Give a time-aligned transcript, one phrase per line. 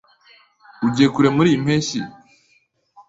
[0.87, 1.99] Ugiye kure muriyi mpeshyi?